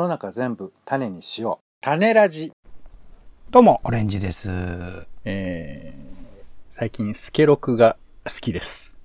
[0.00, 1.64] の中全部種にしよう。
[1.82, 2.52] 種ラジ。
[3.50, 4.48] どうも、オレンジです。
[5.26, 8.98] えー、最近スケロクが好きです。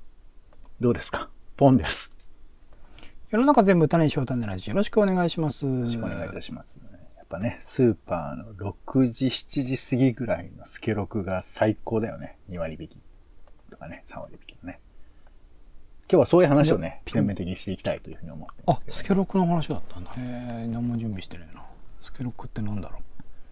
[0.79, 1.29] どうですか？
[1.57, 2.15] ポンです。
[3.29, 4.69] 世の中全部種にしよう種ラジ。
[4.69, 5.65] よろしくお願いします。
[5.65, 6.79] よよろしくお願いいたします、
[7.17, 12.37] やっぱね、スーパーの6時、7時過ぎぐらいのスケロクが最高だよね。
[12.49, 12.97] 2割引き。
[13.69, 14.79] とかね、3割引きのね。
[16.07, 20.11] 今日はそういう話をね、全面的にしていきたいというふうに思ってあま、すけど、スケロクの話だったんだ。
[20.11, 21.63] へえ、何も準備してないな。
[21.99, 22.99] スケロクってなんだろ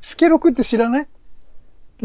[0.01, 1.01] スケロクって知らない？
[1.01, 1.07] う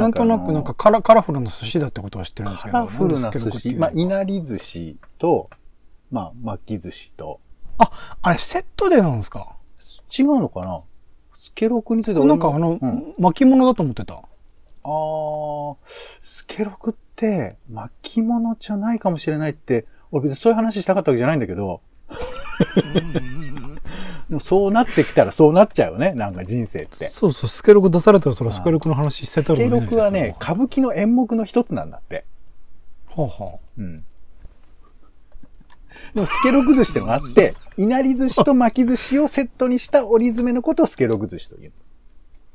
[0.01, 2.79] なんとなくなんかカラカラフルな寿司だってことは知ってるんですカけど。
[2.79, 5.51] ラフルな寿司、まあ、いななり寿司と、
[6.11, 7.41] まあ、巻き寿司と、
[7.77, 9.55] あ、あれセットでなんですか？
[10.19, 10.81] 違うのかな？
[11.35, 13.15] スケロクについてなんかあの、うん。
[13.19, 14.15] 巻物だと思ってた。
[14.15, 15.77] あー、
[16.21, 21.81] スケロクって巻物じゃないかもしれないって、俺別にそういう話したかったわけじゃないんだけど、
[24.29, 27.11] でもそうなってきたらそうなっちゃうよね、なんか人生って。
[27.15, 32.25] そうそう、スケロク出されたらそれスケロクの話してたスケロクはね、は歌舞伎の演目の一つなんだって。
[33.17, 34.05] あ、はうん。
[36.15, 41.73] でも、スケロク寿司ってのがあって、いなり寿司と巻き寿司をセットにした折り詰めのことをスケロク寿司という。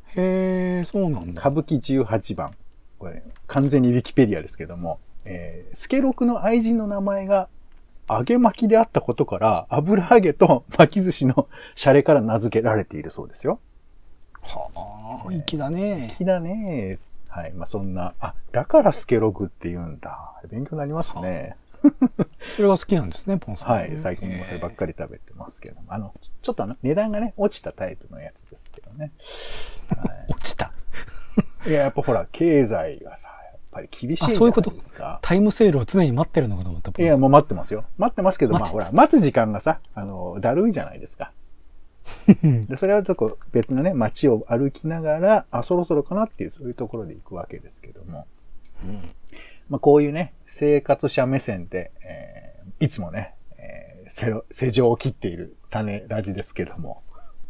[0.07, 1.39] あ、へえ、そうなんだ。
[1.39, 2.53] 歌舞伎18番。
[2.99, 7.49] これ、完全にウィキペディアですけども、えー、スケロクの愛人の名前が
[8.09, 13.59] 揚げ巻きであったことから、油揚げと巻き寿司のシャレから名付けられているそうですよ。
[14.41, 16.07] はあ、粋だね。
[16.09, 16.99] 好きだね。
[17.29, 17.53] はい。
[17.53, 20.33] まあ、そんな、あ、だからスケロクって言うんだ。
[20.49, 21.55] 勉強になりますね。
[22.55, 23.69] それが好きなんですね、ポンさん。
[23.69, 23.97] はい。
[23.97, 25.87] 最近もそればっかり食べてますけども。
[25.87, 29.11] あの、ちょっとあの、値段がね、落ちたタイプのやつですけどね。
[30.29, 30.71] 落ちた。
[31.65, 33.31] いや、やっぱほら、経済がさ、
[33.73, 34.71] ぱり厳しいじゃなあそういうこと？
[34.71, 35.19] いですか。
[35.21, 36.91] タイムセールを常に待ってるのかと思った。
[37.01, 37.85] いや、もう待ってますよ。
[37.97, 41.31] 待ってますけど、まあほら、待つ時間がさ、あの、だるいじゃないですか。
[42.43, 48.25] でそれはちょっと別のね、街を歩きながら、あ、そろそろかなっていう、そういうところで行くわけですけども。
[49.69, 57.01] まあこういうね、生活者目線で、えーいつもね、えー、世情を切っている種ラジですけども。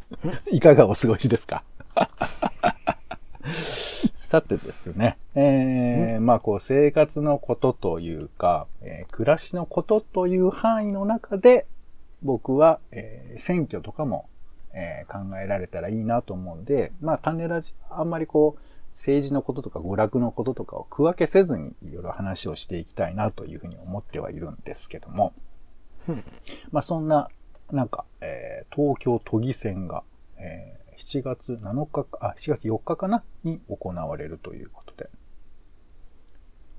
[0.52, 1.64] いかがお過ごしですか？
[4.34, 11.68] さてですね、えー、まあこう生活のことというか、えー暮らしのことという範囲の中で、
[12.24, 14.28] 僕は、えー選挙とかも、
[14.74, 18.62] えー考えられたらいいなと思うんで、まあ種ラジ、あんまりこう、
[18.94, 25.36] 政治のこととか娯楽のこととかを区分けせずにいろいろ話をしていきたいなというふうに思ってはいるんですけども、
[26.72, 27.30] まあそんな、
[27.72, 30.04] なんか、えー東京都議選が、
[30.40, 33.24] えー7月7日か、あ、7月4日かな？
[33.44, 35.10] に行われるということで。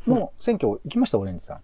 [0.07, 1.61] もう選挙行きました、オレンジさん。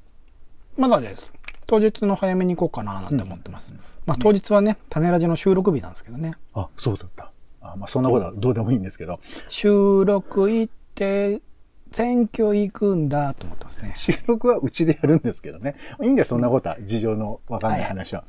[0.76, 1.32] まだです。
[1.66, 3.72] 当日の早めに行こうかななんて思ってます。
[4.06, 6.34] まあ当日はね、種ラジの収録日なんですけどね。
[6.54, 7.32] あ、そうだった。
[7.60, 11.40] あまあそんなことはどうでもいいんですけど、収録行って、
[11.92, 13.92] 選挙行くんだと思ってますね。
[13.96, 15.76] 収録はうちでやるんですけどね。
[16.02, 16.80] いいんだよ、そんなことは。
[16.82, 18.24] 事情のわかんない話は。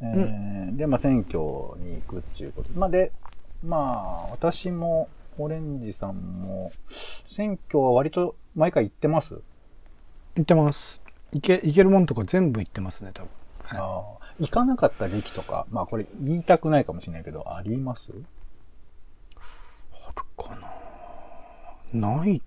[0.00, 1.38] えーで、まあ、選挙
[1.82, 2.70] に行くっていうこと。
[2.74, 3.10] まあ、で、
[3.62, 5.08] まあ、私も、
[5.38, 9.42] オレンジさんも、選挙は割と毎回行ってます、
[10.36, 11.00] 行ってます。
[11.32, 13.30] 行け、行けるもんとか全部行ってますね、多分。
[13.64, 18.12] はい行かなかった時期とか、まあ、これ言いたくないかもしれないけど、あります？
[19.92, 20.54] あるか
[21.92, 22.40] なない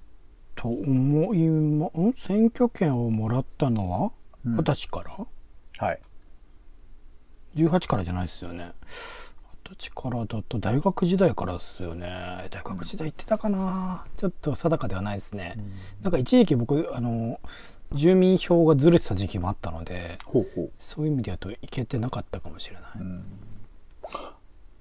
[0.56, 2.14] と思いま、ん？
[2.14, 4.12] 選挙権をもらったのは？
[4.46, 6.00] うん歳から、はい。
[7.56, 8.72] 18からじゃないですよね。
[9.72, 12.08] 二十歳からだと大学時代からですよね。
[12.52, 15.56] 大学時代行ってたかなちょっと定かではないですね。
[16.02, 17.40] なんか一時期僕、あの、
[17.94, 20.18] 住民票がずれてた時期もあったので。
[20.80, 22.84] そういう意味で言うと行けてなかったかもしれない。
[22.98, 23.24] うん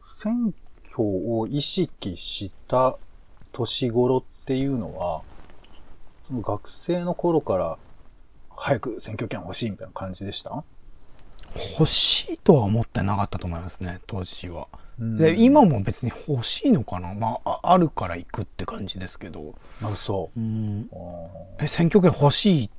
[0.05, 0.53] 選
[0.85, 2.97] 挙を意識した
[3.53, 5.23] 年頃っていうのは、
[6.27, 7.79] その学生の頃から
[8.51, 10.63] 早く選挙権欲しいみたいな感じでした？
[11.79, 14.69] 欲しいとは思ってなかったと思いますね、当時は。
[14.99, 19.55] うんで、今も別に欲しいのかなまあ、ああるから行くって感じですけど。
[19.83, 20.31] あ、嘘。
[20.37, 20.91] うん。
[20.93, 20.97] あ
[21.59, 22.71] え、選挙権欲しい？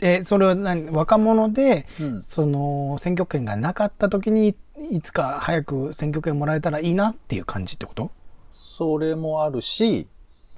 [0.00, 0.90] え、それは何？
[0.90, 2.22] 若者で、ーうん。
[2.22, 4.56] その、選挙権がなかった時に、
[4.90, 8.10] いつか早く選挙権もらえたらいいなっていう感じってこと？
[8.52, 10.08] それもあるし、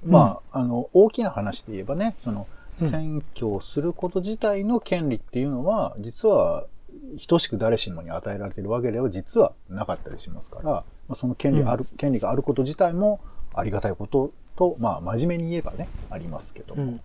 [0.03, 6.65] まあ、あの、大きな話で言えばね、その、うん選挙をすること自体の権利っていうのは、実は、
[7.27, 13.19] 等しく誰しもに与えられているわけでは実はなかったりしますから、まあ、その権利ある、権利があること自体も
[13.53, 16.83] ありがたいことと、まあ、真面目に言えばね、ありますけども。
[16.83, 17.01] うん。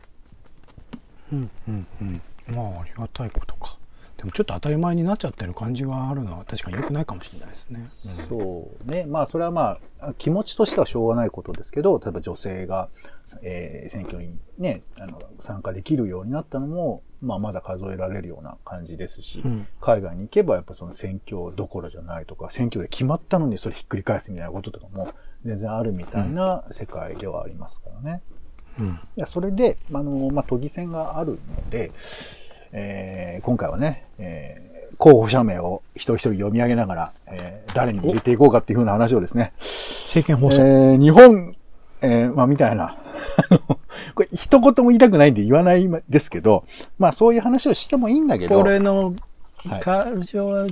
[1.33, 2.23] うん、うん、うん。
[2.49, 3.79] まあ、ありがたいことか。
[4.23, 7.89] でもちょっと当たり前になっちゃってる感じがあるのは確かに良くないかもしれないですね。
[8.29, 9.05] そうね。
[9.05, 12.89] まあ、それはまあ、気持ちとしてはしょうがないことですけど、例えば女性が、
[13.43, 25.13] えー選挙にね、あの、参加できるようになったのも、まあ、まだ数えられるような感じですし、うん海外に行けばやっぱその選挙どころじゃないとか、選挙で決まったのにそれひっくり返すみたいなこととかも
[25.45, 28.23] 全然あるみたいな世界ではありますからね。
[28.79, 28.87] うん。
[28.87, 31.91] いや、それで、あの、まあ、都議選があるので、
[32.73, 40.63] えー今回はね、えー候補者名を一人一人読み上げながら、えー誰に入れていこうかっていうふうな話をですね、政見放送。
[40.63, 41.55] えー日本、
[42.03, 42.97] えーまあ、みたいな、
[44.15, 46.65] これ一言も言いたくないんで言わないですけど、
[46.99, 49.15] まあ、そういう話をしてもいいんだけど、俺の
[49.67, 50.67] はい会場は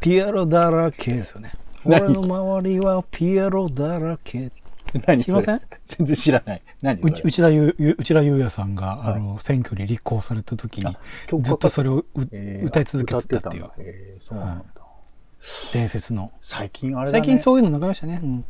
[0.00, 1.52] ピエロだらけですよね。
[1.84, 2.02] 何？
[2.02, 4.50] 俺の周りはピエロだらけ。
[5.06, 5.60] 何知りません？
[5.86, 6.62] 全然知らない。
[6.82, 10.96] 何うち内田ゆゆ内田裕也さんが、あの、選挙に立候補された時に、
[11.26, 14.64] 曲ずっとそれをう、えー歌い続けてたっていうえーそうなんだ。
[15.72, 16.32] 伝説の。
[16.40, 17.20] 最近あれだね。
[17.20, 18.20] 最近そういうの流れましたね。
[18.22, 18.44] うん。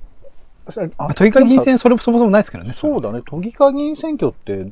[0.69, 2.73] さあまあ、都議会議員選、それそもそもないですけどね。
[2.73, 3.23] そうだね。
[3.25, 4.69] 都議会議員選挙って、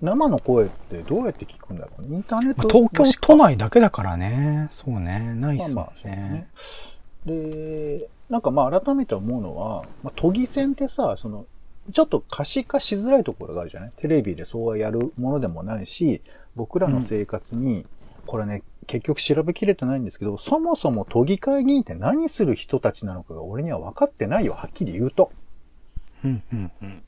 [0.00, 2.08] 生の声ってどうやって聞くんだろうね。
[2.16, 4.68] インターネッまあト東京都内だけだからね。
[4.70, 5.20] そうね。
[5.34, 6.48] ないっすもんまあまあ、ね。。
[7.26, 11.46] で、なんかまあ改めて思うのは、まあ、都議選ってさ、その、
[11.92, 13.92] ちょっと可視化しづらいところがあるじゃない？
[13.96, 16.22] テレビでそうやるものでもないし、
[16.56, 17.84] 僕らの生活に、
[18.26, 25.30] これね、結局調べきれてないんですけど、そもそも都議会議員って何する人たちなのかが俺には分かってないよ、はっきり言うと。
[26.24, 27.02] うんうんうん。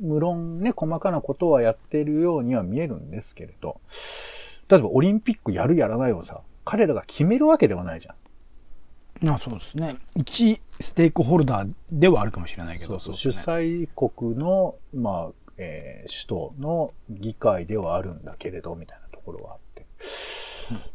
[0.00, 3.80] 無論ね、細かなことはやってるようには見えるんですけれど、
[4.68, 8.14] 例えばオリンピックやるやらないをさ、彼らが決めるわけではないじゃん。
[9.20, 9.96] まあそうですね。
[10.16, 12.98] 一ステークホルダーではあるかもしれないけど。
[12.98, 19.86] そうそうね催国の、まあ、えー首都の議会ではあるんだけれど、みたいなところはあって。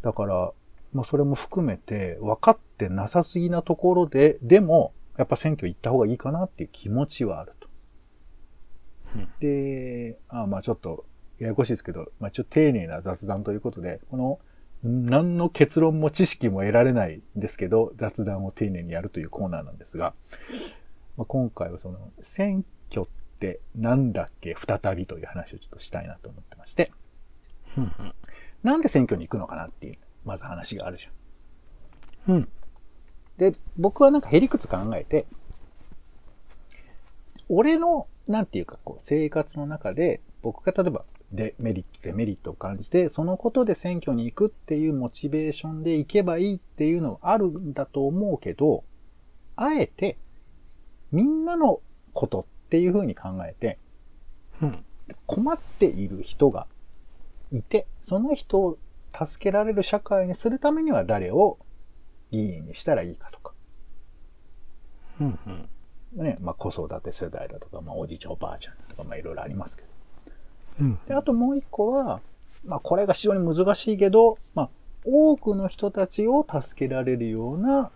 [0.01, 0.51] だから、
[0.94, 7.69] まあそれも含めて、分かってなさすぎなところで、でも、やっぱ選挙行った方がいいかなっていう気持ちはあると。
[9.16, 11.06] うんで、あまあちょっと、
[11.38, 14.39] ややこしいですけど、まあちょっと丁寧な雑談ということで、この、
[14.85, 20.13] 何の結論も知識も得られないんですけど、雑談を丁寧にやるというコーナーなんですが、
[21.17, 26.91] まあ、今回はその、選挙ってなんだっけ再びという話をちょっとしたいなと思ってまして、
[28.61, 32.35] なんで選挙に行くのかなっていう、まず話があるじゃん。
[32.35, 32.49] うん。
[33.37, 35.25] で、僕はなんかへりくつ考えて、
[37.49, 48.83] 俺の、なんていうか、こう、生活の中で、僕が例えば、デメリット、デメリットを感じて、そのことで選挙に行くっていうモチベーションで行けばいいっていうのはあるんだと思うけど、
[49.56, 50.18] あえて、
[51.12, 51.81] みんなの
[52.13, 53.80] ことっていうふうに考えて、
[54.62, 54.86] うん。
[55.27, 56.68] 困っている人が
[57.51, 58.78] いて、その人を
[59.13, 61.57] 助けられる社会にするためには誰を
[62.31, 63.54] 議員にしたらいいかとか。
[65.21, 65.69] うんうん。
[66.24, 69.94] ね、まあ子育て世代だとか、まあおじいちゃんおばあちゃんだとか、まあいろいろありますけど。
[70.80, 71.00] うん。
[71.07, 72.22] で、あともう一個は、
[72.66, 74.69] まあこれが非常に難しいけど、まあ
[75.06, 77.92] 多くの人たちを助けられるような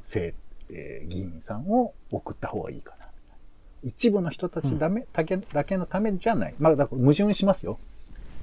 [0.00, 0.36] 政、
[0.70, 3.06] えー議員さんを送った方がいいかな。
[3.82, 6.54] 一部の人たちだめ、だけだけのためじゃない。
[6.58, 7.78] まあだから矛盾しますよ。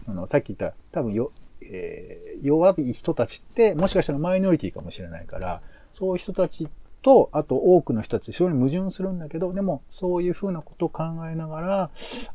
[0.05, 1.31] その、さっき言った、多分よ、
[1.61, 5.61] えー弱い人たちって、もしかしたらマイノリティかもしれないから、
[5.91, 6.67] そういう人たち
[7.01, 11.89] と、あと多くの人たち、非常に矛盾するんだけど、でも、そういうふうなことを考えながら、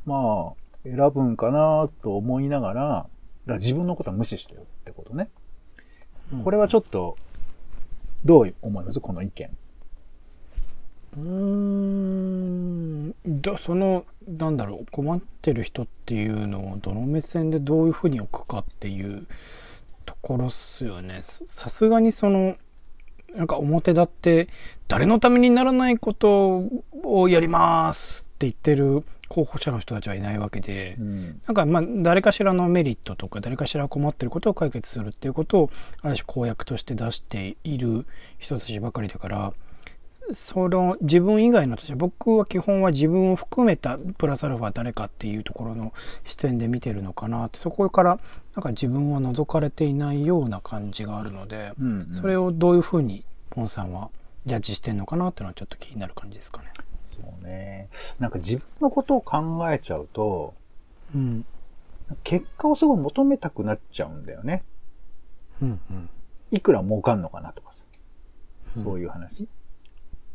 [0.04, 0.52] まあ、
[0.90, 3.08] 選ぶんかなと思いながら、だか
[3.46, 5.28] ら自分のことは無視してるってことね。
[6.32, 7.16] うんこれはちょっと、
[8.24, 9.00] どう思います？
[9.00, 9.50] この意見。
[11.16, 19.26] うーんだそのなんだろう困ってる人っていうのをどの目線でどういうふうに置くかっていう
[20.04, 22.56] ところっすよねささすがにその
[23.34, 24.48] なんか表立って
[24.88, 26.64] 誰のためにならないこと
[27.02, 31.40] をやりますって言ってる候補者の人たちはいないわけで、うん。
[31.46, 35.70] なんかまあ誰かしらのメリットとか誰かしら困ってることを解決するっていうことを
[36.02, 38.06] ある種公約として出している
[38.38, 39.52] 人たちばかりだから
[40.32, 45.92] その自分以外の人たち僕は基本は自分を含めたプラスアルファ誰かっていうところの
[46.24, 48.18] 視点で見てるのかなってそこから
[48.54, 54.10] なんか自分は除かれていないような感じがあるのでうん、それをどういうふうにポンさんは
[54.46, 56.68] ジャッジしてんのかなっていうのはちょっと気になる感じですかね。
[57.20, 57.88] そうね。
[58.18, 59.38] なんか自分のことを考
[59.70, 60.54] えちゃうと、
[61.14, 61.44] うん
[62.22, 64.62] 結果をすごい求めたくなっちゃうんだよね。
[65.60, 66.10] うんうん
[66.52, 67.84] いくら儲かんのかなとかさ。
[68.76, 69.48] うんそういう話。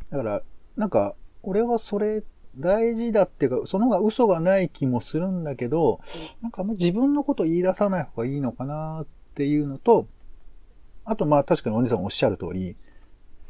[0.10, 0.42] だから、
[0.76, 2.24] なんか、俺はそれ
[2.58, 6.02] 大事だっていうか、その方が嘘がない気もするんだけど、
[6.42, 10.08] なんかあんま自分のこと言い出さない方がいいのかなっていうのと、
[11.06, 12.76] あとまあ確かにお兄さんおっしゃる通り、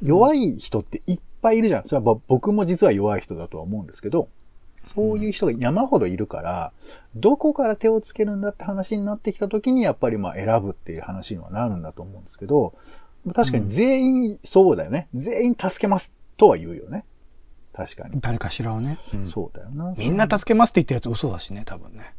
[0.04, 1.84] 弱い人っていっぱいいるじゃん。
[1.86, 4.30] それはぼ僕も実は弱い人だとは思うんですけど、
[4.76, 6.72] そういう人が山ほどいるから、
[7.16, 12.74] どこから手をつけるんだって話になってきた時にやっぱりまあ選ぶっていう話にはなるんだと思うんですけど、
[13.34, 15.08] 確かに全員そうだよね。
[15.14, 17.06] 全員助けますとは言うよね。
[17.74, 18.20] 確かに。
[18.20, 18.98] 誰かしらをね。
[19.14, 19.94] うんそうだよな。
[19.98, 22.14] みんな助けますって言ってるやつ嘘だしね、多分ね。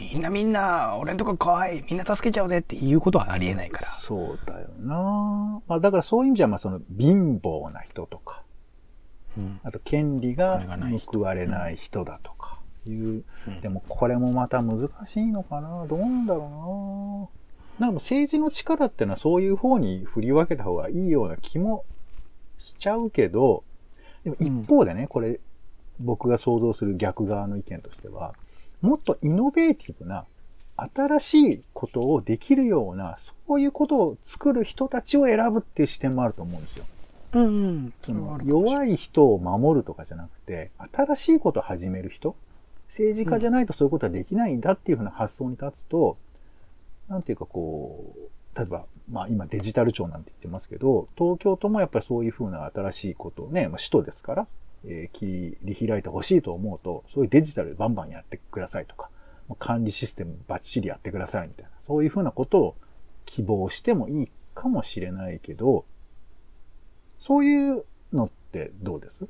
[0.00, 3.86] みんなみんな、俺んとこ怖い、みんな助けちゃうぜっていうことはありえないから。
[3.88, 5.62] そうだよな。
[5.66, 8.53] まあだからそういう意味じゃまあその貧乏な人とか、うん。
[9.62, 10.62] あと権利が
[11.06, 13.60] 報われない人だとかいう、うん。
[13.60, 15.86] でもこれもまた難しいのかな。
[15.86, 17.30] どうなんだろ
[17.78, 17.86] うな。
[17.86, 21.84] なんか政治の力ってのはそういう方に振り分けた方がいいような気も
[22.56, 23.64] しちゃうけど、
[24.22, 25.40] でも一方でね、これ
[25.98, 28.34] 僕が想像する逆側の意見としては、
[28.80, 30.24] もっとイノベーティブな
[30.76, 36.84] 新しいことをできるような、そういうことを作る人たちを選ぶっていう視点もあると思うんですよ。
[37.34, 37.92] うんうん。
[38.02, 38.40] その。
[38.44, 42.36] 弱い人を守るとかじゃなくて、新しいことを始める人、
[42.88, 46.16] 政治家じゃないとそういうことはできないんだっていうふうな発想に立つと、
[47.08, 54.46] なんていうかこう、例えば、まあ今デジタル庁なんて言ってますけど、東京都もやっぱりそういうふうな新しいことをね、まあ首都ですから、
[54.84, 59.10] えー切り開いてほしいと思うと、そういうデジタルでバンバンやってくださいとか、
[59.48, 62.76] もう管理システムバッチリやってくださいみたいな、そういうふうなことを
[63.26, 65.84] 希望してもいいかもしれないけど、
[67.18, 69.26] そういうのってどうです？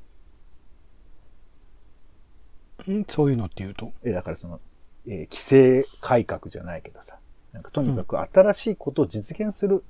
[2.88, 3.04] うん？
[3.08, 3.92] そういうのって言うと？
[4.02, 4.60] え、だからその、
[5.06, 7.18] えー規制改革じゃないけどさ、
[7.52, 9.84] なんかとにかく新しいことを実現する。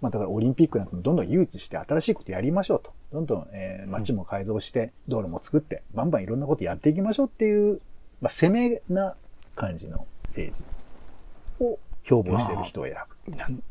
[0.00, 2.92] まあだからオリンピックなんかもどんどん誘致して新しいことやりましょうと。
[3.12, 7.80] どんどん、えー街も改造して、道路も作って、バンバンいろんなことやっていきましょうっていう、
[8.20, 9.16] まあ攻めな
[9.54, 10.64] 感じの政治
[11.60, 12.96] を標榜してる人を選
[13.48, 13.62] ぶ。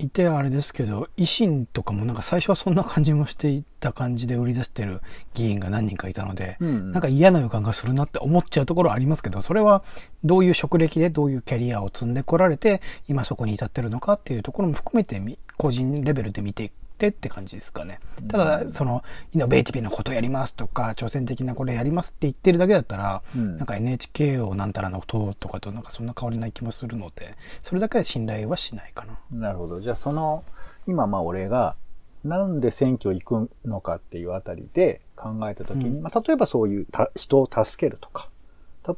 [0.00, 5.02] いてあれですけど維新とかもなんか最初はそんな感じもしていた感じで売り出してる
[5.34, 9.82] 議員が何人かいたので、うんなんか嫌な予感がするなって思っちゃうところはありますけどそれは
[10.24, 16.70] どういう職歴でどういうキャリアを積んでこられて今そこに至ってるのかっていうところも含めてみ個人レベルで見てい
[17.08, 17.98] ってって感じですかね。
[18.28, 19.02] ただその
[19.32, 23.56] イノベーティブなことやりますとか挑戦的なこれやりますって言ってるだけだったら、うん。
[23.56, 29.18] なんか NHK をなんたらの党とかとなんかそんな変わりない気もするのでそれだけで信頼はしないかな。
[29.30, 29.80] なるほど。
[29.80, 30.44] じゃあその、
[30.86, 31.76] 今まあ俺が、
[32.24, 36.02] なんで選挙行くのかっていうあたりで考えたときに、うん。
[36.02, 38.28] まあ例えばそういうた人を助けるとか、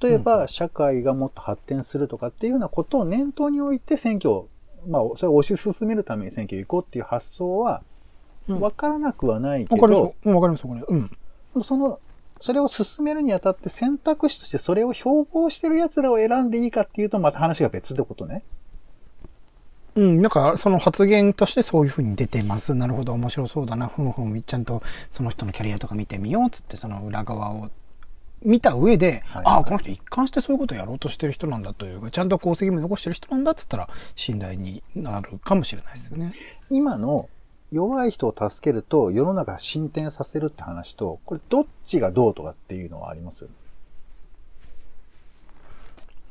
[0.00, 4.48] 例えば社会がもっと発展するとかっていうようなことを念頭に置いて選挙を、
[4.88, 7.91] まあそれを推し進めるために選挙行こうっていう発想は、うん
[8.60, 10.14] わからなくはないけわかりど、ます。
[10.24, 10.90] うんわかります、わかります。
[10.90, 11.08] うん。
[11.08, 11.16] で
[11.54, 12.00] もその、
[12.40, 18.42] それを進めるにあたって選択肢としてそれを標榜してる奴らを選んでいいかっていうとまた話が別ってことね。
[19.94, 22.74] うん、なんかその発言としてそういうふうに出てます。
[22.74, 23.86] なるほど、面白そうだな。
[23.88, 27.70] ふんふん、ちゃんとその人のキャリアとか見てみようっつって、その裏側を
[28.44, 36.32] 見た上で、はいああ、この人一貫してそういうことをやろうとしてる人なんだというか、ちゃんと功績も残してる人なんだっつったら、信頼になるかもしれないですよね。
[36.70, 37.28] 今の
[37.72, 43.46] 弱い人を助けると世の中進展させるって話と、これどっちがどうとかっていうのはあります？
[43.46, 43.48] う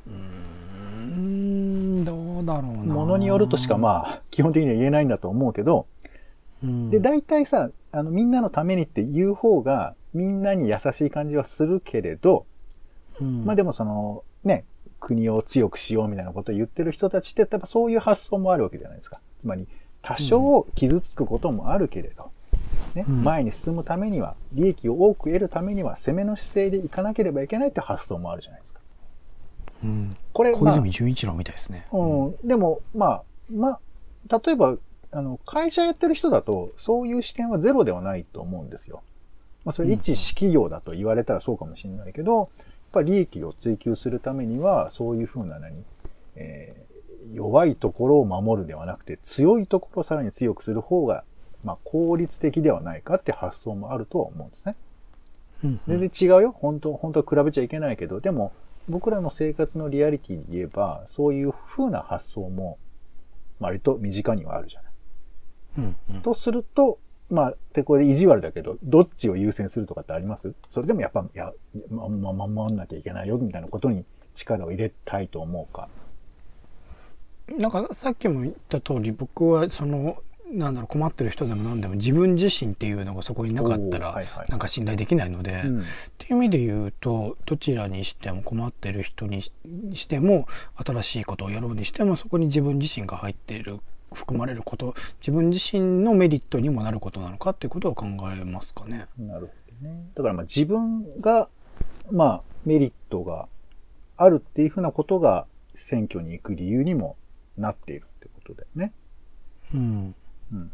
[0.10, 2.94] ーん、どうだろうな。
[2.94, 5.88] ものによるとしかまあ基本的には言えないんだと思うけど、
[6.64, 12.46] うん、で、大体さ、あのみんなのためにって言う方がみんなに優しい感じはするけれど、
[13.20, 14.64] うん、まあでもそのね、
[15.00, 19.20] 国を強くしようみたいなことを言ってる人たちってやっぱそういう発想もあるわけじゃないですか。
[19.40, 19.68] つまり
[20.01, 22.31] 多少傷つくこともあるけれど、
[22.96, 28.81] ね、うん前に進むためには、利益を多く得るためには攻めの姿勢でいかなければいけないって発想もあるじゃないですか。
[29.84, 31.88] うん、これ、まあ小泉純一郎みたいですね。
[31.91, 33.79] うん、でも、まあ、まあ、
[34.46, 34.77] 例えば、
[35.12, 39.01] あの、会社やってる人だと、そういう視点はゼロではないと思うんですよ。
[39.65, 42.48] まあ、それ一私企業だと言われたらそうかもしれないけど、やっ
[42.91, 45.84] ぱり利益を追求するためには、そういうふうな何、
[46.36, 46.81] えー
[47.34, 51.24] 弱いところを守るではなくて、強いところをさらに強くする方が、
[51.64, 54.76] まあ、効率的ではないかって発想もあるとは思うんですね。
[55.64, 56.52] うん全然違うよ。
[56.52, 58.52] 本当、本当は比べちゃいけないけど、でも、
[58.90, 62.80] 僕らの生活のリアリティで言えば、そういう風な発想も、
[63.60, 64.92] 割と身近にはあるじゃない。
[65.78, 66.98] うんうんとすると、
[67.30, 70.54] まあ、で、これ意地悪だけど、どっちを優先するとかってあります？
[70.68, 71.54] それでもやっぱ、いや、
[71.90, 75.88] ま、ま、守んなきゃいけないよ、みたいなことに力を入れたいと思うか。
[77.58, 80.22] なんかさっきも言った通り僕はその
[80.52, 85.84] なんだろう困ってる人でも何でも自分自身っていうのがそこになかったらはいはいなんか信頼できないので、うんっ
[86.18, 89.52] ていう意味で言うとどちらにしても困ってる人にし
[89.94, 93.80] しても新しいことをやろうにしてもそこに自分自身が入っている
[94.14, 99.08] 含まれること自分自身のメリットにもなることなのかっていうことを考えますかね。
[99.18, 100.10] なるほどね。
[100.16, 101.50] だからまあ自分が、
[102.12, 103.48] まあメリットが
[104.18, 107.16] あるっていうふうなことが選挙に行く理由にも
[107.62, 108.94] なっているってことだよね。
[109.74, 110.15] うん。
[110.51, 110.72] うん。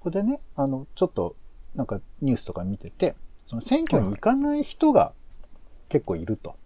[0.00, 1.36] これでね、あの、ちょっと
[1.74, 3.14] なんかニュースとか見てて、
[3.44, 5.12] その選挙に行かない人が
[5.88, 6.56] 結構いると。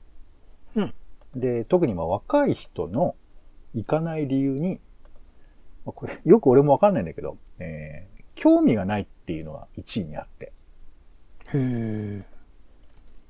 [0.75, 0.95] うん。
[1.35, 3.15] で、特にまあ若い人の
[3.75, 4.81] 行かない理由に、
[5.85, 10.47] まあこれよく俺もわかんないんだけど、えー興味がないっていうのが1位にあって。
[10.47, 12.25] へえ。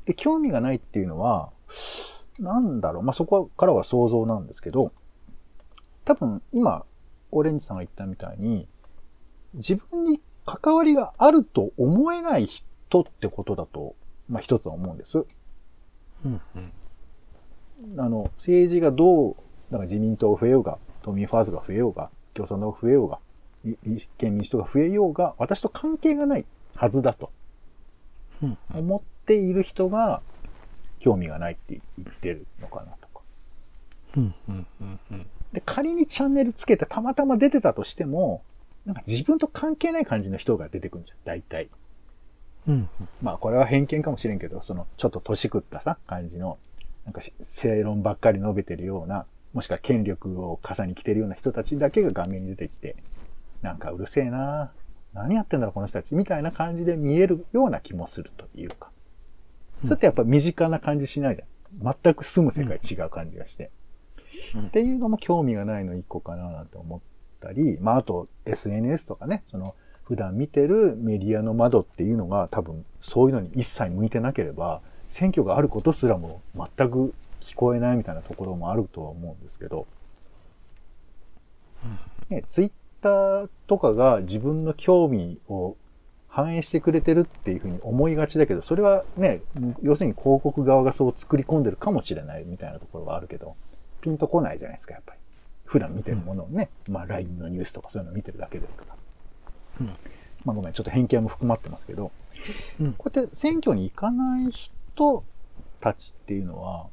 [0.05, 1.51] で、興味がないっていうのは、
[2.39, 4.93] なんだろう、まあ、そこからは想像なんですけど、
[6.11, 6.85] 多分今、
[7.31, 8.67] オレンジさんが言ったみたいに、
[9.55, 13.95] 自分に関わりがあると思えない人ってことだと、
[14.29, 15.25] まあ、一つは思うんです。
[16.25, 18.01] うんうん。
[18.01, 19.37] あの、政治がどう、
[19.71, 23.21] だから自民党が増えようが、都民ファーストが増えようが、共産党が増えようが、
[23.65, 27.31] い立憲民主党が増えようが、私と関係がないはずだと
[28.43, 30.23] うん思っている人が、
[30.99, 33.21] 興味がないって言ってるのかなとか。
[34.17, 35.27] うんうんうんうん。
[35.53, 38.43] で、仮にチャンネルつけてたまたま出てたとしても、
[38.87, 41.69] なんか自分と関係ない感じの人が出てくるんじゃん、大体。
[42.69, 42.89] うん
[43.23, 46.59] まあこれは偏見かもしれんけど、そのちょっと年食ったさ、感じの、
[47.05, 52.97] なんかし正論ばっかり述べてるような、もしくは権力を傘に来てるような人たちだけが画面に出てきて、
[53.63, 54.73] なんかうるせえな
[55.13, 58.91] 何やってんだろうこの人たちみたいな感じで見えるような気もするというか。
[59.83, 61.95] それってやっぱ身近な感じしないじゃん。
[62.03, 63.65] 全く住む世界違う感じがして。
[63.65, 63.71] うん
[64.67, 67.01] っていうのも興味がないの一個かななんて思っ
[67.41, 79.87] たり、まああと SNS とかね、その普段見てるメディアの窓っていうのが多分そういうのに一切向いてなければ、選挙があることすらも全く聞こえないみたいなところもあるとは思うんですけど、
[82.29, 85.77] ね、ツイッターとかが自分の興味を
[86.29, 89.43] 反映してくれてるっていうふうに思いがちだけど、それはね、
[89.83, 93.57] 要するに広告側がそう作り込んでるかもしれないみたいなところはあるけど、
[94.01, 95.21] ピンとこないじゃないですか、やっぱり。
[95.65, 98.97] 普段見てるものをね、まあ LINE のニュースとかそういうのを見てるだけですから。
[99.81, 99.87] うん。
[100.45, 102.11] まあごめん、ちょっと偏見も含まってますけど、
[102.81, 102.93] うん。
[102.95, 105.25] こうやって選挙に行かない人
[105.81, 106.89] たちっていうのは、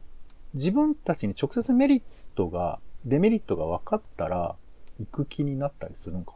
[0.53, 2.01] 自分たちに直接メリッ
[2.35, 4.55] トが、デメリットが分かったら、
[4.99, 6.33] 行く気になったりするんか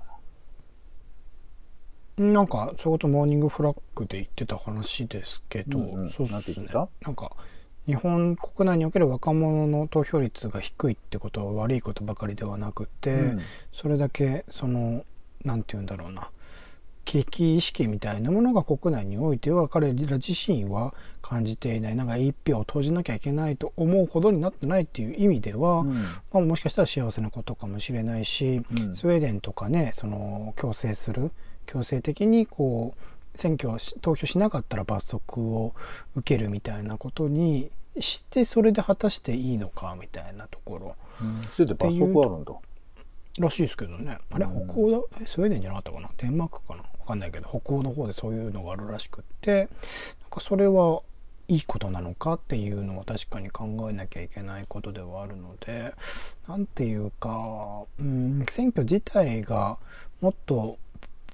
[2.18, 2.42] な。
[2.44, 6.10] んか、そういうことモーニングフラッグで言ってた話ですけど、うんうん。
[6.10, 6.68] そうっすね。
[7.02, 7.36] なんか、
[7.88, 13.42] 日本国内における若者の投票率が低いってことは悪いことばかりではなくて、うん。
[13.74, 15.04] それだけ、その、
[15.44, 16.30] なんて言うんだろうな、
[17.06, 21.96] 危機意識みたいなものが国内においては彼ら自身は感じていない。
[21.96, 25.94] なんか一票を投じなきゃいけないと思うほどになってないっていう意味では、うん。
[25.94, 26.02] ま
[26.34, 28.96] あ、もしかしたら幸せなことかもしれないし、うん。
[28.96, 31.32] スウェーデンとかねその強制する
[31.66, 33.04] 強制的にこう
[33.36, 35.74] 選挙投票しなかったら罰則を
[36.16, 40.96] 受けるみたいなことにしてそれで果たしていいのかみたいなところ。
[41.22, 41.42] うん。
[41.44, 42.54] それで罰則あるんだ。
[43.40, 44.18] らしいですけどね。
[44.32, 46.10] あれうん北欧だえスウェーデンじゃなかったかな？
[46.18, 46.82] デンマークかな？
[46.82, 49.68] わかんないけど北欧の方でそういうのがあるらしくってなん
[50.30, 51.02] かそれは
[51.48, 55.94] いいことなのかっていうのは確かに考えなきゃいけないことではあるので
[56.48, 59.78] なんていうかうん選挙自体が
[60.22, 60.78] もっと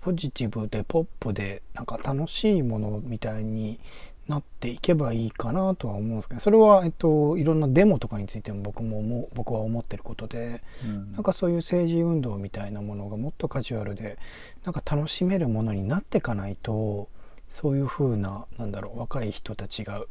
[0.01, 3.79] ポジティブでポップでなんか楽しいものみたいに
[4.27, 10.63] なっていけばいいかなとは思うんですけどそれは、えっと、いろんなデモとかについても僕も僕は思ってることで。
[10.83, 14.19] うんなんかそういう政治運動みたいなものがもっとカジュアルで
[14.63, 17.09] なんか楽しめるものになっていかないと
[17.49, 20.03] そういう風ななんだろう若い人たちが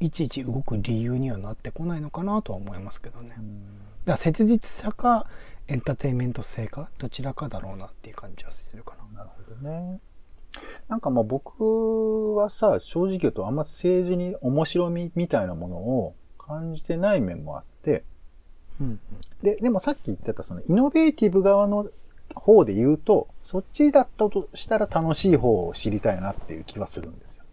[0.00, 3.30] いちいち動く理由にはなってこないのかなとは思いますけどね。
[3.30, 3.40] だか
[4.12, 5.26] ら切実さか
[5.68, 9.18] エンターテインメント性かどちらかだろうなっていう感じはするかな。
[9.18, 10.00] なるほどね。
[10.88, 18.04] なんかまあ僕はさ、正直言うとあんま政治に面白みみたいなものを感じてない面もあって、
[18.80, 19.00] うん
[19.42, 21.90] で、でもさっき言ってたそのイノベーティブ側の
[22.34, 27.44] 方で言うと、そっちだったとしたら楽しい方を知りたいなっていう気はするんですよ。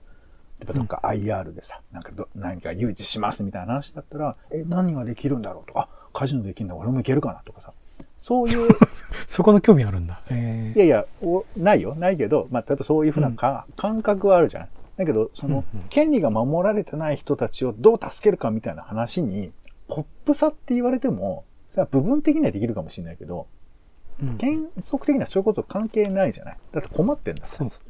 [0.60, 7.74] やっぱどっか IR でさ、なんかど何か誘致しますみたいな話だったら、え、何ができるんだろうとか、あ、カジノできるんだ、俺もいけるかなとかさ、
[8.18, 8.70] そういう
[9.28, 10.22] そこの興味あるんだ。
[10.30, 11.96] えいやいや、おないよ。
[11.96, 14.68] ないけど、まあ、例えばそういうふうなか、感覚はあるじゃん。
[14.98, 19.52] だけど、その、うんうん権利が守られてない人たちをどう助けるかみたいな話に、
[19.88, 23.48] ポップさって言われても、それは部分的にはできるかもしれないけど、
[24.22, 26.58] うん原則的にはそういうこと関係ないじゃない。
[26.72, 27.46] だって困ってんだ。
[27.48, 27.86] そうですね。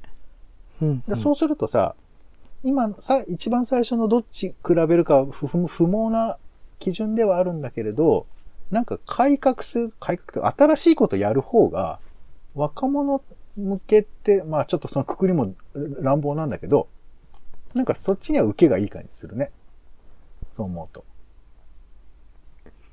[0.82, 1.96] うんでそうするとさ、
[2.64, 6.38] 今さ、一番最初のどっち比べるか不不不毛な
[6.80, 8.26] 基準ではあるんだけれど、
[8.72, 12.00] なんか改革する、改革と新しいことやる方が、
[12.56, 13.22] 若者
[13.56, 15.54] 向けって、まあちょっとそのくくりも
[16.02, 16.88] 乱暴なんだけど、
[17.74, 19.52] なんかそっちには受けがいい感じするね。
[20.52, 21.04] そう思うと。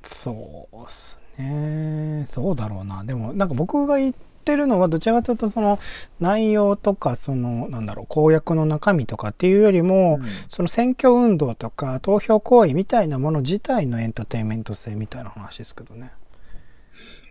[0.03, 2.27] そうっすね。
[2.31, 3.05] そうだろうな。
[3.05, 5.79] でも、なんか僕が言ってるのは、どちらかというと、その、
[6.21, 16.13] 内容とか、その、なんだろう、公約の中身とかっていうよりも、その選挙運動とか投票行為みたいなもの自体のエンターテインメント性みたいな話ですけどね。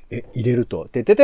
[0.09, 1.23] え、入れると、ててて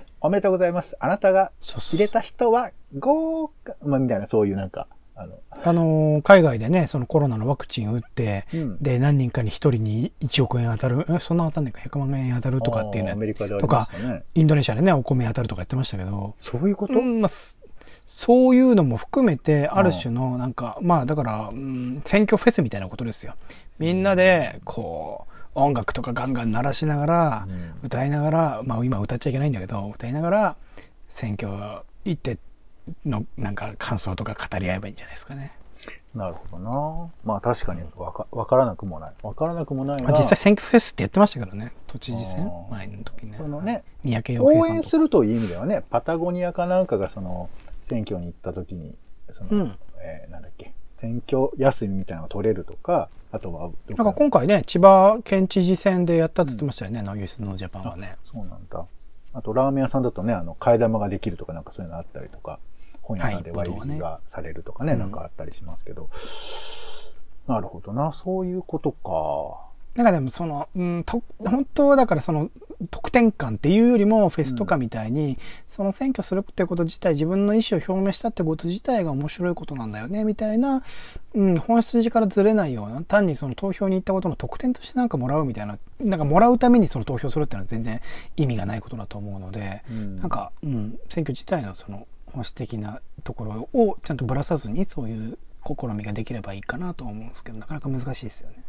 [0.00, 0.02] ー。
[0.20, 0.96] おめでとうございます。
[1.00, 4.86] あなたが入れた人は豪華、まあ、みたいな、そういうなんか、
[5.18, 8.82] あの、あのー海外でね、そのコロナのワクチン打って、うん。
[8.82, 14.22] で、何人かに1人に1億円当たる、えそんな当たんないか、100万円当たるとかっていうね、アメリカでありましたね。
[14.34, 17.58] インドネシアでね、お米当たるとか言ってましたけど、そういうこと、うんまあ、す
[18.06, 23.34] そういうのも含めて、ある種の、なんか、まあ、だから、うん、選挙フェスみたいなことですよ。
[23.78, 27.72] みんなで、こう、音楽とかガンガン鳴らしながら、うん。
[27.82, 30.56] 歌いながら、まあ、今歌っちゃいけないんだけど、歌いながら、
[31.08, 31.50] 選挙
[32.04, 32.38] 行って
[33.04, 35.52] の、なんか、感想とか語り合えばいいんじゃないですかね。
[36.14, 37.10] なるほどな。
[37.24, 39.12] まあ確かにわか、わからなくもない。
[39.22, 43.34] わからなくもないがまあ、実際選挙フェスってやってましたけどね、都知事選前の時ね。
[43.34, 47.48] そのね、三宅洋平応援するという意味ではね、パタゴニアかなんかがその、
[47.80, 48.96] 選挙に行った時に、
[49.30, 58.16] その、うんえーなんだっけ、選挙休みみたいなのが取れるとか、あとはなんか今回ね、千葉県知事選でやったって言ってましたよね、ノーユースノージャパンはね。
[58.24, 58.86] そうなんだ。
[59.34, 62.58] あと、ラーメン屋さんだとね、あの、替え玉ができるとかなんかそういうのあったりとか、
[63.08, 66.10] 本屋さんで割引がされるとかね、はいなんかあったりしますけど。
[67.46, 69.66] なるほどな、そういうことか。
[69.94, 72.50] なんかでもその、うん、と本当はだからその
[72.90, 80.84] 得点感っていうよりもフェスとかみたいに、その選挙するってこと自体自分の意思を表明したってこと自体が面白いことなんだよねみたいな、
[81.34, 88.00] うん、本筋からずれないような単にその投票に行ったことの得点としてなんかもらうみたいななんかもらうためにその投票するっていうのは全然
[88.36, 90.16] 意味がないことだと思うので、うん。
[90.16, 98.64] なんか、うん、選挙自体のその本質的なところをちゃんとぶらさずにそういう試みができればいいかなとは思うんですけどなかなか難しいですよね。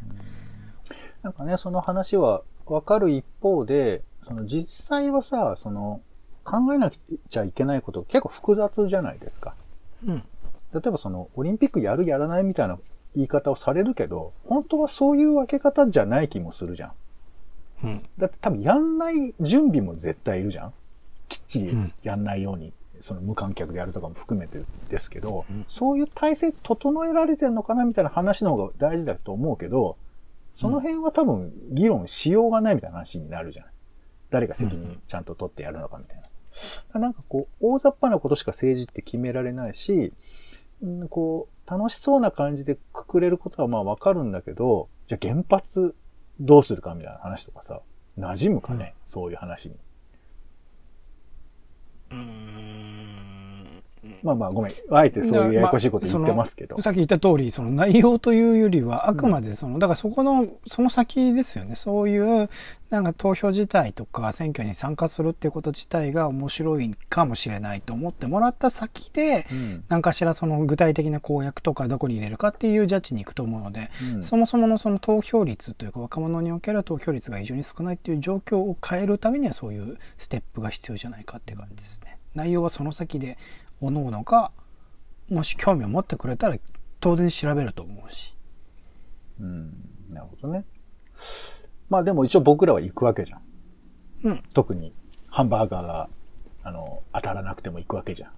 [1.21, 6.01] なんかね、その話はわかる一方で、その実際はさ、その、
[6.43, 6.97] 考えなく
[7.29, 9.55] ちゃいけないこと結構複雑じゃないですか。
[10.05, 10.23] うん
[10.71, 12.77] 例えばその、オリンピックやるやらないみたいな
[13.15, 16.91] 言い方をされるけど、本当はそういう分け方じゃない気もするじゃん。
[17.83, 20.73] うんだって多分やんない準備も絶対いるじゃん。
[21.27, 29.97] きっちりうんやんないように、その無観客でやるとかも含めてですけど、うんそういう体制整えられてるのかなみたいな話の方が大事だと思うけど、
[30.53, 33.71] その辺は多分議論しようがないみたいな話になるじゃない。
[34.29, 36.21] 誰が責任ちゃんと取ってやるのかみたい
[36.93, 36.99] な。
[36.99, 40.13] なんかこう、大雑把なことしか政治って決められないし、
[40.81, 45.95] うんこう、楽しそうな感じでくくれることはまあわかるんだけど、じゃあ原発
[46.39, 47.81] どうするかみたいな話とかさ、
[48.17, 49.75] 馴染むかね、そういう話に。
[52.11, 52.98] うーん
[54.23, 54.73] まあまあごめん。
[54.91, 56.81] あえてそういうややこしいこと言ってますけど。
[56.81, 62.49] さっき言った通りその内容というよりはあくまでその、だからそこのその先ですよねそういう
[62.89, 82.17] なんか投票自体とか選挙に参加するっていうこと自体が面白いかもしれないと思ってもらった先でうん何かしらその具体的な公約とかどこに入れるかっていうジャッジに行くと思うので、うんそもそものその投票率というか若者における投票率が非常に少ないっていう状況を変えるためにはそういうステップが必要じゃないかっていう感じですね。
[82.35, 83.37] 内容はその先で
[83.81, 84.51] 各々が
[85.29, 86.57] もし興味を持ってくれたら
[86.99, 88.35] 当然調べると思うし。
[89.39, 89.73] うん。
[90.09, 90.65] なるほどね。
[91.89, 93.41] まあでも一応僕らは行くわけじゃん。
[94.23, 94.43] うん。
[94.53, 94.93] 特に
[95.27, 96.09] ハンバーガーが、
[96.63, 98.31] あの、当たらなくても行くわけじゃん。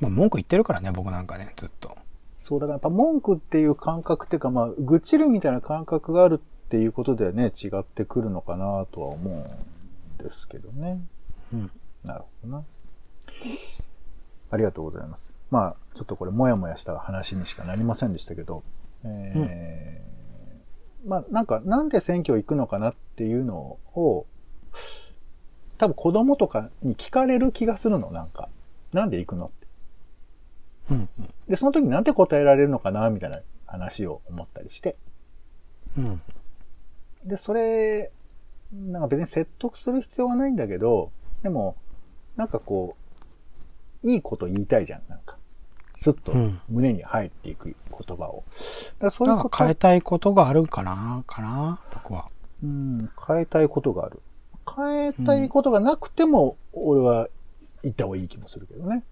[0.00, 1.96] まあ文句言ってるからね、僕なんかね、ずっと。
[2.38, 11.00] そう、だからやっぱ文句っていう感覚っていうか、まあ、愚痴るみたいな感覚があるっていうことではね、違ってくるのかなとは思うんですけどね。
[11.52, 11.70] うん。
[12.04, 12.64] なるほどな。
[14.54, 15.34] ありがとうございます。
[15.50, 18.62] まあ、ちょっとこれ、もやもやした話にしかなりませんでしたけど、
[19.04, 20.14] えー
[21.08, 24.26] まあ、なんか、なんで選挙行くのかなっていうのを、
[25.76, 28.48] 多分子供とかに聞かれる気がするの、なんか。
[28.92, 29.66] なんで行くのって。
[30.92, 31.08] うん。
[31.48, 34.96] で、その時になんて答えられるのかなみたいな話を思ったりして。
[35.98, 36.22] うん。
[37.24, 38.10] で、それ、
[38.72, 41.10] なんか別に説得する必要はないんだけど、
[41.42, 41.76] でも、
[42.36, 43.03] なんかこう、
[44.04, 45.36] いいこと言いたいじゃん、なんか。
[45.96, 48.44] スッとうん胸に入っていく言葉を。
[48.50, 52.28] だからそういなう変えたいことがあるかな、かな、僕は。
[52.62, 54.20] うん、変えたいことがある。
[54.76, 57.28] 変えたいことがなくても、俺は
[57.82, 59.04] 言った方がいい気もするけどね。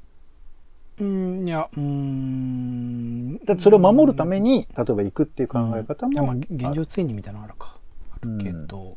[0.98, 3.38] うん、いや、うーん。
[3.44, 6.40] だってそれを守るために、例えば行くっていう考え方いやまあも。
[6.50, 7.76] 現状追認みたいなのあるか。
[8.10, 8.96] あるけど、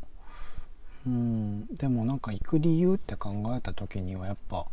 [1.71, 4.65] でもなんか行く理由って考えた時にはやっぱ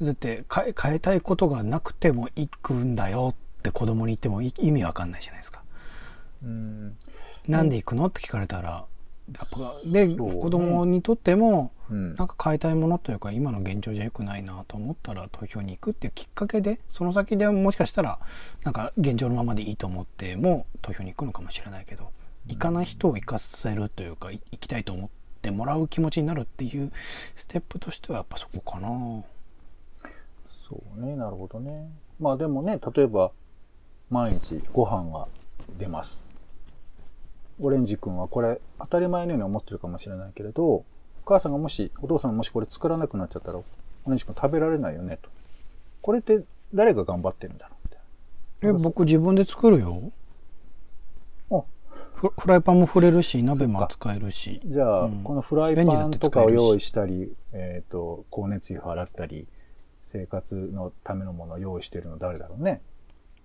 [0.00, 5.62] だって変え変えたいことがなくても行くんだよって子供に言ってもい意味わかんないじゃないですか。
[6.44, 6.96] うん。
[7.48, 8.84] なんで行くのって聞かれたら
[9.36, 18.18] やっぱで、ね子供にとってもうんなんか変えたいものというか今の現状じゃ良くないなと思ったら投票に行くっていうきっかけでその先でもしかしたら
[18.64, 22.10] なんか現状のままでいいと思っても投票に行くのかもしれないけど
[22.46, 25.08] 行かない人を行かせるというかい行きたいと思っ
[25.42, 26.92] てもらう気持ちになるっていう
[27.36, 28.88] ステップとしてはやっぱそこかな。
[30.68, 31.90] そうね、なるほどね。
[32.20, 33.32] まあでもね、例えば、
[34.10, 35.26] 毎日ご飯が
[35.78, 36.26] 出ます。
[37.60, 40.84] オレンジ君はこれ当たり前のように思ってるかもしれないけれど、お
[41.24, 43.64] 母さんがもし、お父さんがもしこれ作らなくなっちゃったら、オ
[44.08, 45.30] レンジ君食べられないよね、と。
[46.02, 46.42] これって
[46.74, 50.12] 誰が頑張ってるんだろうみたいえ僕自分で作るよ
[51.50, 51.62] あ
[52.14, 54.72] フフライパンも振れるし鍋もそっか使えるしな。
[54.72, 59.46] じゃあ、うんこのフライパンとかを用意したり、えっ、と、光熱費払ったり、
[60.10, 62.80] 生活のためのものを用意してるの誰だろうね。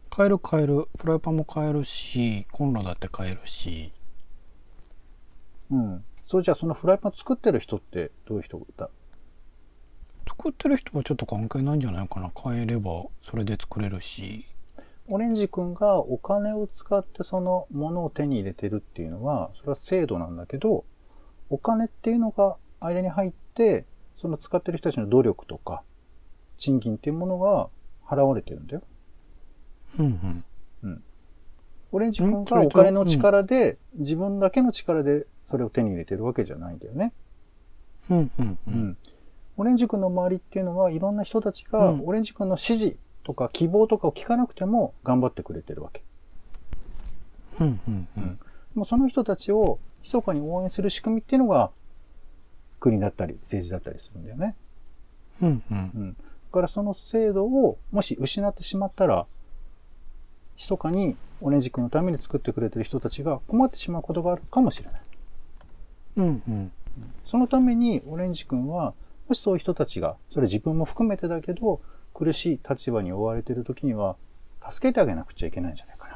[0.09, 0.87] 買える買える。
[0.97, 3.91] フライパンも買えるしコンロだって買えるし。
[5.69, 6.03] うん。
[6.25, 8.89] そうじゃあそのフライパン作ってる人ってどういう人だ？
[10.27, 12.29] 作ってる人はちょっと関係ないんじゃないかな。
[12.29, 14.45] 買えればそれで作れるし。
[15.09, 20.85] オレンジ君がお金を使ってそのものを手に入れてるっていうのは、それは制度なんだけど、
[21.49, 23.83] お金っていうのが間に入って、
[24.15, 25.83] その使ってる人たちの努力とか、
[26.63, 27.67] 賃金っていうものが
[28.07, 28.83] 払われてるんだよ。
[29.99, 30.43] うん
[30.83, 31.03] うん
[31.91, 37.13] オレンジ君うんそれとがお金の力で、自分だけの力でそれを手に入れてるわけじゃないんだよね。
[38.09, 38.97] うんうんううんん。
[39.57, 46.01] オレンジ君の周りっていうのは、いろんな人たちが、うんオレンジ君の指示とか希望とかを聞かなくても頑張ってくれてるわけ。
[47.59, 48.39] うんうんうん
[48.73, 51.69] もうその人たちを密かに応援する仕組みっていうのが、
[52.79, 54.55] 国だったり政治だったりするんだよね。
[55.41, 56.17] うんうんうん。
[56.53, 59.25] だからその制度をもし失ってしまったら、
[60.55, 65.01] 密かにオレンジ君のために作ってくれてる人たちが困ってしまうことがあるかもしれない。
[66.17, 66.71] うんうん
[67.25, 68.93] そのためにオレンジ君は、
[69.27, 71.81] もしそういう人たちが、それ自分も含めてだけど、
[72.13, 74.15] 苦しい立場に追われている時には、
[74.69, 76.07] 助けてあげなくちゃいけないんじゃないか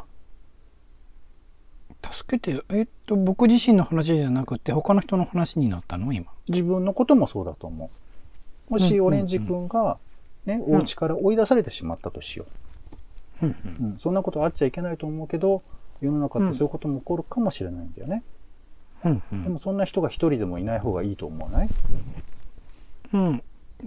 [2.03, 2.11] な。
[2.13, 6.13] 助けてえっと僕自身の話じゃなくて他の人の話になったの？
[6.13, 7.89] 今自分のこともそうだと思
[8.69, 8.71] う。
[8.71, 9.97] もしオレンジ君が、
[10.47, 12.45] ね、お家から追い出されてしまったとしよ
[13.43, 13.55] うんう。
[13.81, 15.61] うん、そんなことあっちゃいけないと思うけど、
[16.01, 18.23] 世の中ってそういうことも起こるかもしれないんだよね。
[19.05, 21.69] うんうんでもそんな人が一人でもいない方がいいと思わない？
[23.13, 23.43] うん、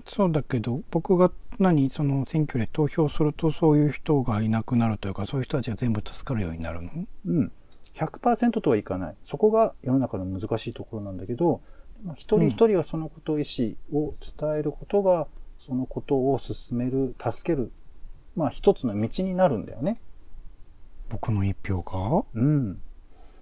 [0.07, 6.91] そうだけど僕が何その選挙で投票するとそういう人がいなくなるというかそういう人たちが全部助かるようになるの？
[7.27, 7.53] うん。
[7.95, 9.15] 100%とはいかない。
[9.25, 11.61] そこが世の中の難しいところなんだけど、
[12.05, 15.27] まあ一人一人がそのこと意思を伝えることが、
[15.61, 17.71] そのことを進める、助ける、
[18.35, 20.01] まあ一つの道になるんだよね。
[21.11, 22.25] 僕の一票が？
[22.35, 22.81] うん。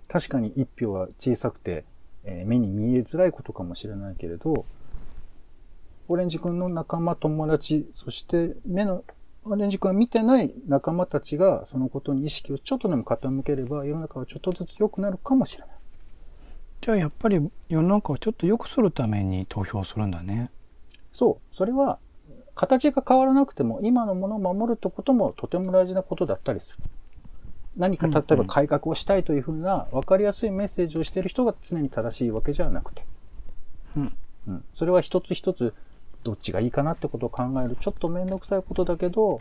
[0.09, 1.85] 確かに一票は小さくて、
[2.25, 4.67] えー目に見えづらいことかもしれないけれど、
[6.09, 9.05] オレンジ君の仲間、友達、そして目の、
[9.45, 15.69] オレンジ君が見てない仲間たちがそのことに意識をちょっとでも傾ければ世の中はちょっとずつ良くなるかもしれない。
[16.81, 20.51] じゃあやっぱり世の中をちょっと良くするために投票するんだね
[21.13, 21.55] そう。
[21.55, 21.99] それは、
[22.59, 26.83] 形が変わらなくても、今のものを守るってこともとても大事なことだったりする。
[27.77, 33.05] 何か、うん例えば改革をしたいというふうな、分かりやすいメッセージをしている人が常に正しいわけじゃなくて。
[33.97, 34.13] うん
[34.49, 34.65] うん。
[34.75, 35.73] それは一つ一つ、
[36.25, 39.39] どっちがいいかなってことを考える、ちょっとめんどくさいことだけど、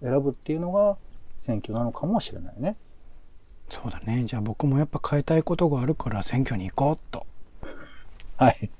[0.00, 0.96] 選ぶっていうのが
[1.38, 2.76] 選挙なのかもしれないね。
[3.68, 7.26] そうだねじゃあ僕もやっぱ変えたいことがあるから選挙に行こうっと
[8.36, 8.70] はい。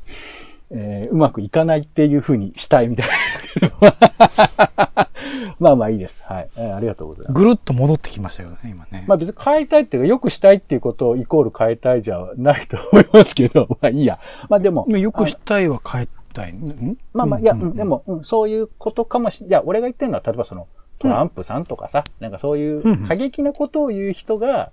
[0.70, 3.12] えーうまくいかないっていうふうにしたいみたいな。
[5.59, 6.25] まあまあいいです。
[6.25, 6.49] はい。
[6.57, 7.33] えーありがとうございます。
[7.33, 14.19] ぐるっと戻ってきましたよね今ね、まあ別に変えたいっていうか、良くしたいっていうことをイコール変えたいじゃないと思いますけど、 まあいいや。
[14.49, 16.99] まあでも、よくしたいは変えたいん？
[17.14, 20.66] まあまあ、いや、ううんんでも、うん、そういうことかもし、いや、俺が言ってるのは、例えばその、
[20.99, 24.71] トランプさんとかさ、なんかそういう過激なことを言う人が、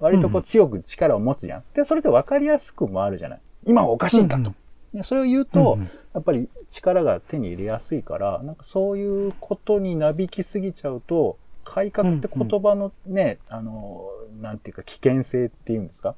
[0.00, 1.62] 割とこう強く力を持つじゃん。
[1.74, 3.40] で、それで分かりやすくもあるじゃない。
[3.66, 4.52] 今はおかしいんだと。
[4.94, 5.88] でそれを言うと、うんうん。
[6.14, 14.06] やっぱり力が手に入れやすいから、なんかそういうことになびきすぎちゃうと、改革って言葉のね、あの、
[14.40, 16.14] なんていうか危険性っていうんですか？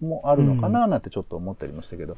[0.00, 2.16] もあるのかななんてちょっと思ったりもしたけど。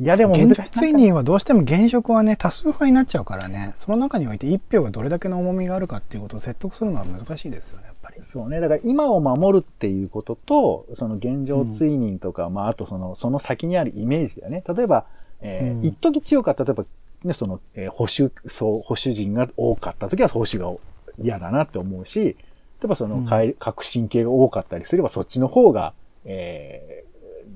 [0.00, 0.46] いやでも追
[0.90, 3.72] 認はどうしても現職はね多数派になっちゃうからね。
[3.76, 8.20] その中において一票がどれだけの重みがあるかっていうことを説得するのは難しいですよねやっぱり。
[8.20, 8.58] そうね。
[8.58, 14.64] だから今を守るっていうことと、その現状追認とか、まああとその、その先にあるイメージだよね。
[14.66, 15.06] 例えば、
[15.42, 16.84] えーうん一時強かった、例えば、
[17.24, 20.72] ね、その、えー保守、そう、保守人が多かった時は保守が
[21.18, 22.36] 嫌だなって思うし、例
[22.84, 25.92] えばその、うんかい革新系が多かったりすれば、そっちの方が、
[26.24, 27.04] え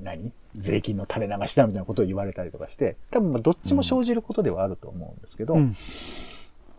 [0.01, 0.33] ー何？
[0.57, 5.73] 税金の垂れ流しだみたいなことを言われたりとかして、多分まあどっちも生じることではあると思うんですけど、うん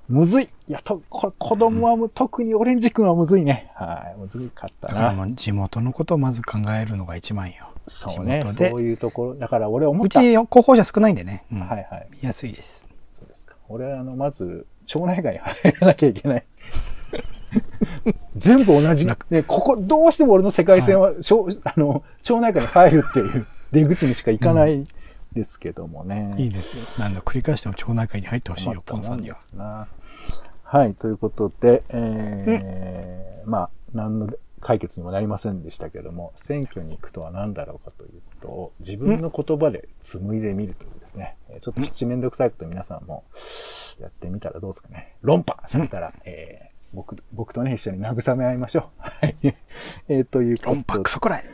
[0.08, 0.44] むずい。
[0.44, 3.72] いや、と、これ子供はむ、特にオレンジ君はむずいね。
[3.74, 4.20] はい。
[4.20, 5.28] むずかったな。
[5.32, 7.70] 地元のことをまず考えるのが一番よ。
[7.88, 8.44] そうね。
[8.58, 9.36] そういうところ。
[9.36, 10.22] だから俺思うった。
[10.22, 11.46] ち候補者少ないんでね。
[11.52, 12.08] うんはいはい。
[12.12, 12.88] 見やすいです。
[13.14, 13.56] そうですか。
[13.70, 16.46] 俺、あの、まず、町内会に入らなきゃいけない。
[18.36, 19.06] 全部同じ。
[19.06, 24.86] ね、ここ、どうしても俺の世界線は、しょあの、町内会に入るっていう出口にしか行かない
[25.34, 26.34] ですけどもね。
[26.38, 27.06] いいですよ。
[27.06, 29.40] なんだ、繰り返しても町内会に入ってほしいよ、ポンさんにはで。
[29.40, 29.88] すな。
[30.64, 34.30] はい、ということで、えーまあ、何の
[34.66, 43.26] 解決にもなりませんでしたけども、選挙に行くとは何だろうかということを自分の言葉で紡いでみるというですね、えーちょっと七面倒くさいこと皆さんも
[44.00, 45.18] やってみたらどうですかね。
[45.22, 49.02] 論破されたら、えー僕、僕とね、一緒に慰め合いましょう。
[49.06, 49.36] はい。
[50.08, 51.46] えーということで論破クソくらい。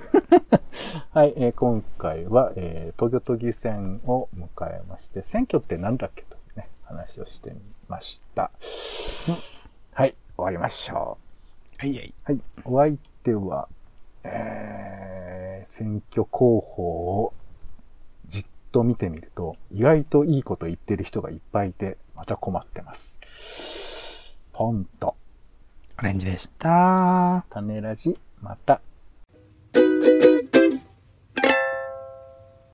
[1.12, 8.52] はい、えー今回は、えー東京都議選を迎えまして、選挙って何だっけというね、話をしてみました。
[9.92, 11.18] はい、終わりましょ
[11.82, 12.06] はいはい。
[12.06, 12.14] う。
[12.26, 13.68] はい、お相手は、
[14.24, 16.84] えー、選挙候補
[17.24, 17.34] を
[18.28, 24.38] じっと見てみると、意外といいこと言ってる人がいっぱいいて、また困ってます。
[24.54, 25.16] ポンと、
[25.98, 27.48] オレンジでした。
[27.50, 28.80] 種ラジ、また